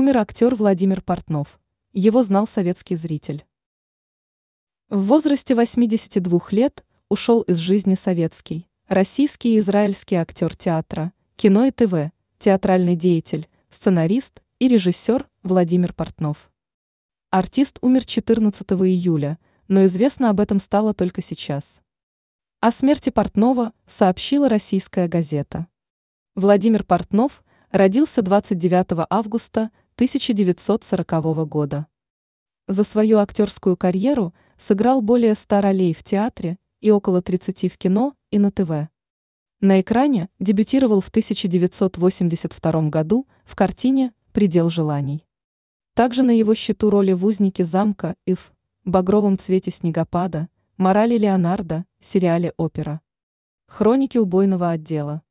Умер 0.00 0.18
актер 0.18 0.54
Владимир 0.54 1.02
Портнов. 1.02 1.58
Его 1.92 2.22
знал 2.22 2.46
советский 2.46 2.94
зритель. 2.94 3.44
В 4.88 5.06
возрасте 5.06 5.56
82 5.56 6.40
лет 6.52 6.84
ушел 7.08 7.42
из 7.42 7.56
жизни 7.56 7.96
советский, 7.96 8.68
российский 8.86 9.56
и 9.56 9.58
израильский 9.58 10.14
актер 10.14 10.54
театра, 10.54 11.12
кино 11.34 11.64
и 11.64 11.72
ТВ, 11.72 12.12
театральный 12.38 12.94
деятель, 12.94 13.48
сценарист 13.70 14.40
и 14.60 14.68
режиссер 14.68 15.28
Владимир 15.42 15.92
Портнов. 15.92 16.48
Артист 17.30 17.78
умер 17.80 18.06
14 18.06 18.70
июля, 18.70 19.36
но 19.66 19.84
известно 19.86 20.30
об 20.30 20.38
этом 20.38 20.60
стало 20.60 20.94
только 20.94 21.22
сейчас. 21.22 21.80
О 22.60 22.70
смерти 22.70 23.10
Портнова 23.10 23.72
сообщила 23.88 24.48
российская 24.48 25.08
газета. 25.08 25.66
Владимир 26.36 26.84
Портнов 26.84 27.42
родился 27.72 28.22
29 28.22 29.08
августа 29.10 29.72
1940 29.98 31.48
года. 31.48 31.88
За 32.68 32.84
свою 32.84 33.18
актерскую 33.18 33.76
карьеру 33.76 34.32
сыграл 34.56 35.02
более 35.02 35.34
100 35.34 35.60
ролей 35.60 35.92
в 35.92 36.04
театре 36.04 36.56
и 36.80 36.92
около 36.92 37.20
30 37.20 37.72
в 37.72 37.76
кино 37.76 38.14
и 38.30 38.38
на 38.38 38.52
ТВ. 38.52 38.90
На 39.60 39.80
экране 39.80 40.28
дебютировал 40.38 41.00
в 41.00 41.08
1982 41.08 42.90
году 42.90 43.26
в 43.44 43.56
картине 43.56 44.12
«Предел 44.30 44.70
желаний». 44.70 45.26
Также 45.94 46.22
на 46.22 46.30
его 46.30 46.54
счету 46.54 46.90
роли 46.90 47.12
в 47.12 47.26
«Узнике 47.26 47.64
замка» 47.64 48.14
и 48.24 48.34
в 48.34 48.52
«Багровом 48.84 49.36
цвете 49.36 49.72
снегопада», 49.72 50.48
«Морали 50.76 51.18
Леонардо», 51.18 51.86
сериале 52.00 52.54
«Опера». 52.56 53.00
Хроники 53.66 54.16
убойного 54.16 54.70
отдела. 54.70 55.22